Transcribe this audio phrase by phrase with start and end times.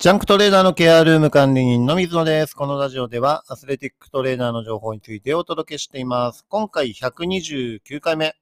[0.00, 2.54] ジャンクトレーダーのケアルーム管理人の水野です。
[2.54, 6.46] このラジオではアスレティックトレーダーの情報についてお届けしています。
[6.48, 8.34] 今回129回目。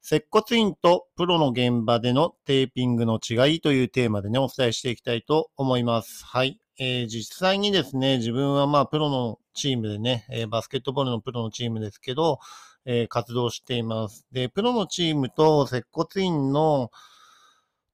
[0.00, 6.24] 接骨院とプロの現場でのテーピングの違いというテーマでね、お伝えしていきたいと思います。
[6.24, 6.58] はい。
[6.78, 12.38] えー、実際にですね、自分はまあプロのチームでね、えー、バスケットボールのプロのチームですけど、
[12.86, 14.26] えー、活動しています。
[14.32, 16.90] で、プロのチームと接骨院の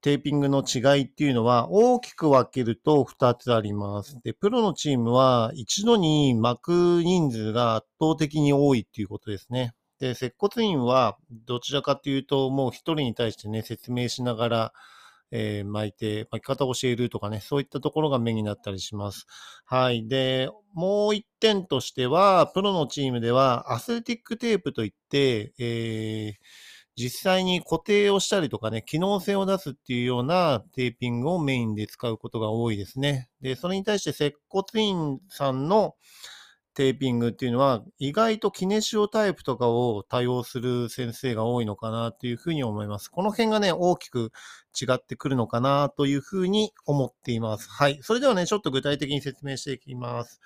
[0.05, 4.21] テーピングの違いっていうのは大きく分けると2つあります。
[4.22, 9.72] で、プロのチームは一度に巻く人数が圧倒的に多いっていうことですね。
[9.99, 14.72] で、接骨院はどちらかというともう一人に対してね、説明しながら、
[15.30, 19.25] えー、巻いて、巻き方を教えるとかね、そういったところが目になったりします。
[19.64, 20.07] はい。
[20.07, 33.28] で、もう一点としては、プロのチームではアスレティックテープといって、えー実際に固定をしたりとかね、機能性を出すっていうようなテーピングをメインで使うことが多いですね。
[33.41, 35.97] で、それに対して接骨院さんの
[36.74, 43.08] テーピングっていうのは、意外とキネシオタイプとかを多用する先生が多いのかなというふうに思います。
[43.08, 44.32] この辺がね、大きく
[44.80, 47.69] 違ってくるのかなというふうに思っています。
[47.70, 47.98] はい。
[48.02, 50.41] それではね、ちょっと具体的に説明していきます。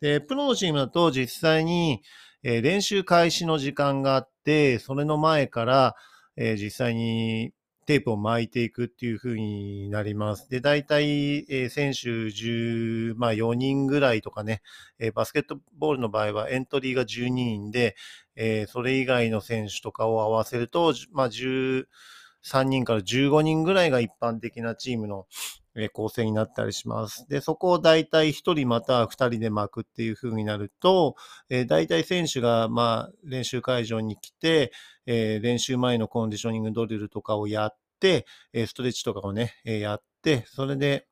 [0.00, 2.02] で、プロのチームだと実際に、
[2.42, 5.96] えー、練習開始の時間があって、それの前から、
[6.36, 7.52] えー、実際に
[7.86, 10.50] テープを巻いていくっていう風になります。
[10.50, 14.60] で、大体、え、選手10、まあ4人ぐらいとかね、
[14.98, 17.96] え、バスケットボールの場合はエントリーが12人で、
[18.36, 21.86] え、それ以外の選手とかを合わせると、まあ10
[22.44, 25.26] 3人から15人ぐらいが一般的なチームの、
[25.92, 27.28] 構成になったりします。
[27.28, 31.14] で、そこを大体1人または2人で巻くっていう風になると、
[31.50, 34.72] えー、大体選手が、まあ、練習会場に来て、
[35.06, 41.06] えー、練習前のコンディショニングドリルとかをやって、え、ストレッチとかをね、えやって、それで、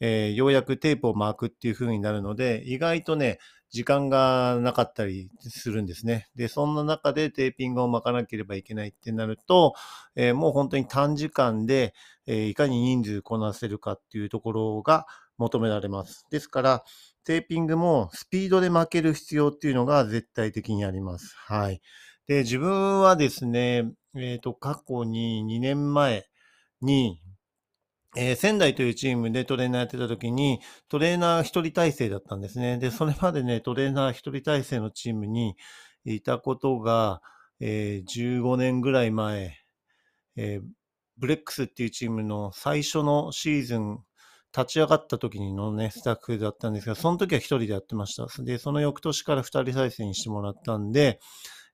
[0.00, 3.38] えようやくテープを巻くっていう風になるので、意外とね、
[3.70, 6.28] 時間がなかったりするんですね。
[6.34, 9.74] で、そんな中でテーピングを巻かなければいけないってなると、
[10.16, 11.94] えー、もう本当に短時間で、
[12.26, 15.06] えー、いかに人数こなせるかっていうところが
[15.38, 16.26] 求められます。
[16.30, 16.84] ですから、
[17.24, 21.34] テーピングもスピードで巻ける必要っていうのが絶対的にあります。
[21.36, 21.80] はい。
[22.26, 26.28] で、自分はですね、えっ、ー、と、過去に2年前
[26.80, 27.20] に、
[28.16, 32.78] えー、仙台というチームでトレーナーやってた時に、トレーナー一人体制だったんですね。
[32.78, 35.56] で、それまでね、トレーナー一人体制のチームに
[36.04, 37.22] いたことが、
[37.60, 39.56] えー、15年ぐらい前、
[40.36, 40.62] えー、
[41.18, 43.98] ブレックスっていうチームの最初のシーズン、
[44.56, 48.26] 立ち上がった時のね、スタッフだったんですが、その時は一人でやってました。
[48.42, 51.20] で、その翌年から二人体制にしてもらったんで、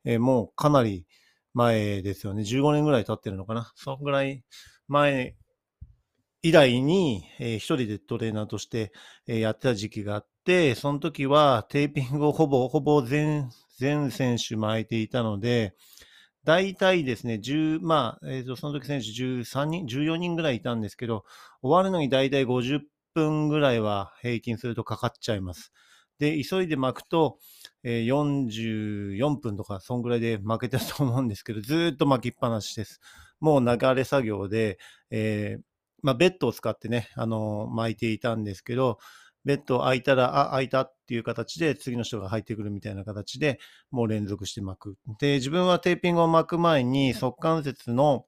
[0.04, 1.06] えー、もうかなり
[1.54, 2.42] 前ですよね。
[2.42, 3.72] 15年ぐらい経ってるのかな。
[3.76, 4.44] そのぐらい
[4.88, 5.36] 前
[6.46, 8.92] 以来に、えー、一人でトレーナーとして、
[9.26, 15.74] えー、やってた時期があって、その時はテーピングを ほぼ、ほぼ全、全選手巻いていたので、
[16.44, 21.24] 大体ですね、10、まあ、えっ、ー、と、その時選手13人、14人ぐらいいたんですけど、
[21.62, 22.78] 終わるのに大体50
[23.12, 25.72] 分ぐらいは平均するとかかっちゃいます。
[26.20, 27.38] で、急いで巻くと、
[27.82, 33.00] え、44分とか、そんぐらいで負けてると思うんですけど、ずっと巻きっぱなしです。
[33.40, 34.78] もう流れ作業で、
[35.10, 35.75] えー、
[36.06, 38.98] まあ、ベッドを使ってね、あの、巻いていたんですけど、
[39.44, 43.58] ベッド開いたら、あ、開いたっていう形で次の人が入ってくるみたいな形で
[43.90, 44.96] もう連続して巻く。
[45.18, 48.24] で、自分はテーピングを巻く前に側関節の、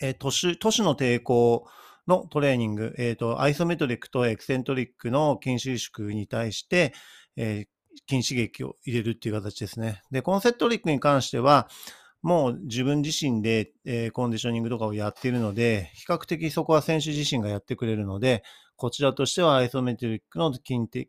[0.00, 1.64] えー、都市、都市の抵抗
[2.08, 6.92] のトレーニング、えっ、ー、と、アイソメトリックとエクセントリックの筋収縮に対して、
[7.36, 7.66] えー、
[8.12, 10.02] 筋刺激を入れるっていう形ですね。
[10.10, 11.68] で、コンセントリックに関しては、
[12.22, 18.42] もう自分自身で、えー、コンディショニングとかをやっているので、比較的そこは選手自身がやってくれるので、
[18.76, 21.08] こちらとしてはアイソメトリックの筋筋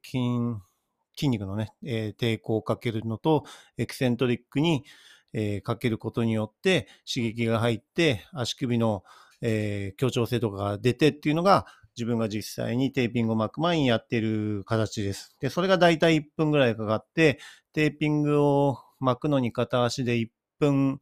[1.15, 3.43] 筋肉のね、えー、抵抗をかけるのと、
[3.77, 4.85] エキセントリックに、
[5.33, 9.03] えー、かけることによって刺激が入って、足首の、
[9.41, 11.65] えー、協調性とかが出てっていうのが、
[11.97, 15.35] 自分が実際にテーピングを巻く前にやっている形です。
[15.41, 17.39] で、それがだいたい1分ぐらいかかって、
[17.73, 20.29] テーピングを巻くのに片足で1
[20.61, 21.01] 分、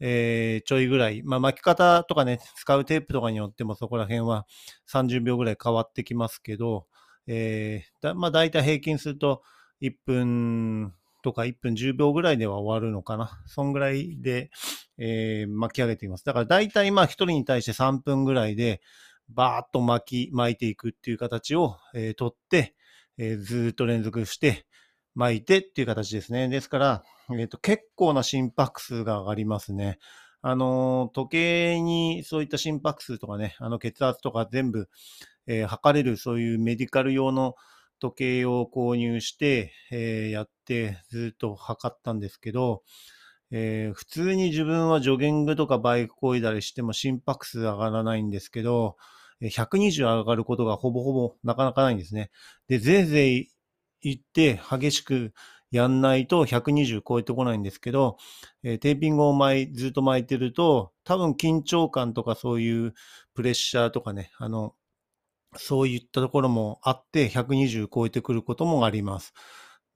[0.00, 4.46] えー、ちょいぐらい、まあ、巻き方とかね、使うテープとかによってもそこら辺は
[4.92, 6.86] 30秒ぐらい変わってきますけど、
[7.26, 9.42] えー、だまあ、大体平均すると
[9.82, 13.42] 1分とか1分10秒ぐらいでは終わるのかな。
[13.46, 14.50] そんぐらいで、
[14.98, 16.24] えー、巻き上げています。
[16.24, 18.80] だから大体まあ1人に対して3分ぐらいで、
[19.28, 22.74] バーッと巻き、巻いていくっていう形を、えー、取って、
[23.18, 24.64] えー、ずっと連続して、
[25.14, 26.48] 巻いてっていう形ですね。
[26.48, 27.02] ですから、
[27.36, 29.98] えっ、と、結構な心拍数が上がりますね。
[30.40, 34.88] あの、時計にそういった心拍数とかね、あの血圧とか全部、
[35.46, 37.54] えー測れるそういうメディカル用の
[38.00, 42.82] 時計を購入して、えーやってずっと測ったんですけど、
[43.50, 48.96] えー普通に自分はジョギングとかバイクこいだりしても心拍数上がらないんですけど、
[49.40, 52.30] 120上がることがほぼほぼなかなかないんですね。
[52.68, 53.50] で、ぜいぜい
[54.02, 55.32] 言って激しく
[55.70, 58.16] やんないと120超えてこないんですけど、
[58.62, 62.94] えーテーピングを巻いずっと巻いてると、多分緊張感とかそういう
[63.34, 64.74] プレッシャーとかね、あの、
[65.56, 69.34] そういったところもあって120超えてくることもあります。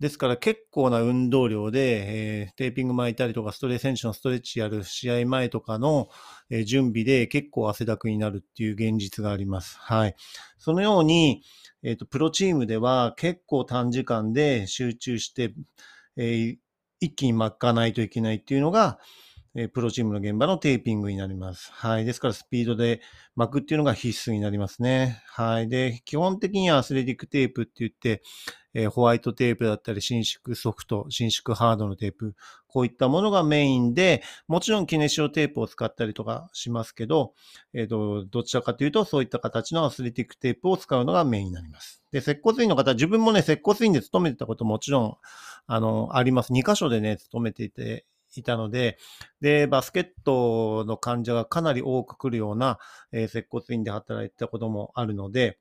[0.02, 6.08] ですから結構な運動量で、えーテーピング巻いたりとかストレー選手のストレッチやる試合前とかの、
[6.50, 9.78] えー準備で結構汗だくになるっていう現実があります。
[9.78, 10.16] はい。
[10.58, 11.44] そのように、
[11.84, 15.54] えっ、と、プロチームでは結構短時間で集中して、
[16.16, 16.56] えー
[16.98, 18.98] 一気に巻かないといけないっていうのが、
[19.54, 21.70] えープロチームの現場のテーピングになります。
[21.72, 22.04] はい。
[22.04, 23.02] ですからスピードで
[23.36, 25.22] 巻くっていうのが必須になりますね。
[25.28, 25.68] はい。
[25.68, 28.22] で、基本的にはアスレティックテープって言って、
[28.74, 32.34] えーホワイトテープだったり、伸縮ソフト、伸縮ハードのテープ、
[32.66, 37.34] こういったものがメインで、もちろんキネシオテープを使ったりとかしますけど、
[37.74, 42.02] えっ、と、どちらかというと、そういった形のアスレティックテープを使うのがメインになります。
[42.12, 45.16] で、接骨院の方、自分もね、接骨院で勤めてたこともちろん、
[45.66, 46.52] あの、あります。
[46.52, 48.98] 2箇所でね、勤めていて、いたので、
[49.40, 52.78] で、バスケットの患者がかなり多く来るような、
[53.12, 55.58] えー接骨院で働いてたこともあるので、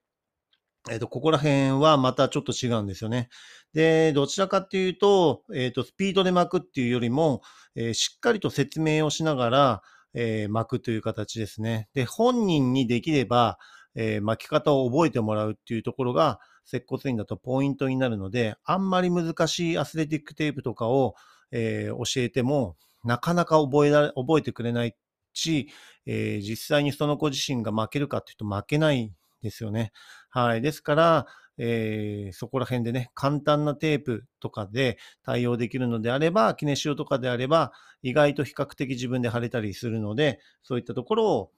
[0.90, 3.30] えっ、と、ここら辺はまたちょっと違うんですよね。
[3.74, 7.42] で、どちらかっていうと、えっ、と、スピードで巻くっていうよりも、
[7.76, 9.82] えーしっかりと説明をしながら、
[10.14, 11.88] え巻くという形ですね。
[11.94, 13.60] で、本人にできれば、
[13.96, 21.16] え巻き方を覚えてもらうっていうところが、接骨院だとポイントになるので、あんまり難しいアスレティックテープとかを、
[21.52, 24.96] え教えても、なかなか覚えられ覚えてくれない
[25.34, 25.70] し、
[26.06, 29.92] え実際にその子自身が負けるかっていうと負けないですよね。
[30.30, 30.62] はい。
[30.62, 31.26] ですから、
[31.58, 37.72] えーそこら辺でね、簡単なテープとかで対応できるのであれば、キネシオとかであれば、
[38.02, 41.52] 意外と比較的自分で貼れたりするので、そういったところを、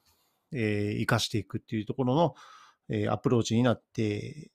[0.53, 2.35] えー活かしていくっていうところの、
[2.89, 4.51] えーアプローチになって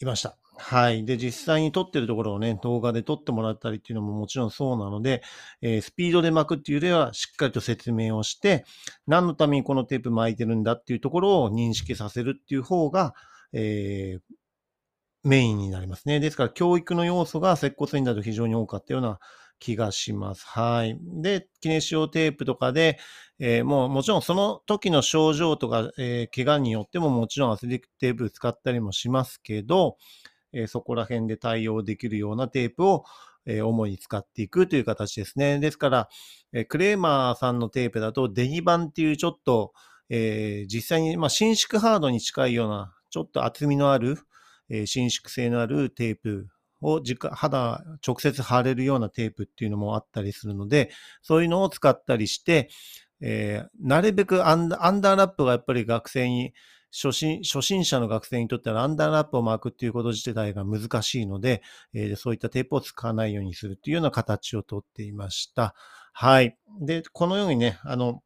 [0.00, 0.38] いました。
[0.62, 1.04] はい。
[1.06, 5.22] で、実際に撮ってるところをね、動画で撮ってもらったりっていうのももちろんそうなので、
[5.62, 8.64] えースピードで巻くっていうよりは、しっかりと説明をして、
[9.06, 13.14] 何のためにこのテープ巻いてるんだっていうところを認識させるっていう方が、
[13.52, 14.34] えー
[15.22, 16.18] メインになりますね。
[16.20, 19.18] ですから、教育の要素が接骨院だと非常に多かったような
[19.58, 20.46] 気がします。
[20.46, 20.98] はい。
[21.20, 22.98] で、キネシオテープとかで、
[23.38, 29.98] えーもうもちろんその時の症状とか、えー怪我によってももちろんアスレティックテープ使ったりもしますけど、
[30.52, 33.04] えそこら辺で対応できるようなテープを、
[33.46, 35.58] え主に使っていくという形ですね。
[35.58, 36.08] ですから、
[36.52, 39.72] えクレーマーさんのテープだとデニバンっていうちょっと、
[40.08, 44.18] え実際に、ま、伸縮ハードに近いような、ちょっと厚みのある、
[44.68, 46.48] え伸縮性のあるテープ
[46.82, 47.00] を
[47.32, 50.90] 肌直接貼れるようなテープっていうのもあったりするので、
[51.22, 52.68] そういうのを使ったりして、
[53.20, 56.52] えーなるべくアンダーラップがやっぱり学生に、
[56.92, 61.62] 初心初心者の学生にとってはアンダーラップを巻くっていうこと自体が難しいので、
[61.94, 65.74] えーそういったテープを使わないようにするっていうような形をとっていました。
[66.12, 66.56] はい。
[66.80, 68.22] で、このようにね、あの、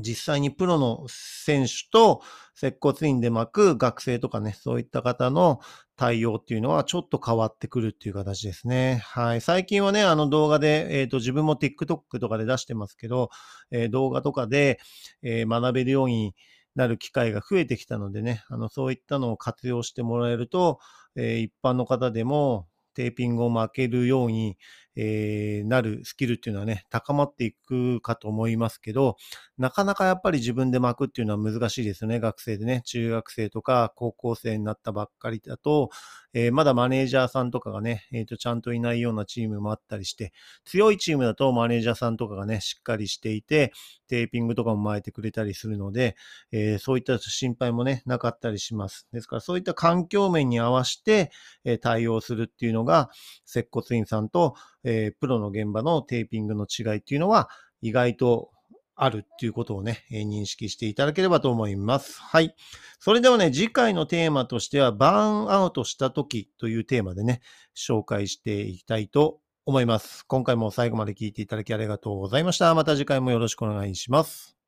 [0.00, 2.22] 実際にプロの選手と
[2.54, 5.60] 接骨院で巻く学生とかね、そういった方の
[5.96, 9.02] 対応っていうのはちょっと変わってくるっていう形ですね。
[9.04, 9.40] はい。
[9.42, 13.28] 最近はね、あの動画で、えっ、と、自分も TikTok とかで出してますけど、
[13.70, 14.80] えー動画とかで、
[15.22, 16.34] えー学べるように
[16.74, 20.78] なる機会が増えてきたのでね、あの、そういったのを活用してもらえると、
[21.16, 24.56] えー一般の方でもテーピングを巻けるように、
[24.96, 29.16] えーなるスキルっていうのはね、高まっていくかと思いますけど、
[29.58, 32.20] なかなかやっぱり自分で巻くっていうのは難しいですよね。
[32.20, 35.90] 学生でね、中学生とか高校生になったばっかりだと、
[36.34, 40.32] えーまだマネージャーさんとかがね、えーと、ちゃんといないようなチームもあったりして、
[40.64, 43.72] 強いチームだとマネージャーさんとかがね、しっかりしていて、
[44.08, 46.16] テーピングとかも巻いてくれたりするので、
[46.50, 49.06] えーそういった心配もね、なかったりします。
[49.12, 51.30] ですからそういった環境面に合わせて、
[51.64, 53.10] えー対応するっていうのが、
[53.44, 57.48] 接骨院さんと、えープロの現場のテーピングの違いっていうのは、
[57.80, 58.50] 意外と
[58.94, 62.20] あるっていうことをね、えー認識していただければと思います。
[62.20, 62.54] はい。
[62.98, 67.40] それではね、次回のテーマとしては、バーンアウトした時というテーマでね、
[67.76, 70.24] 紹介していきたいと思います。
[70.26, 72.74] 今回も最後まで聞いていただきありがとうございました。
[72.74, 74.61] また次回もよろしくお願いします。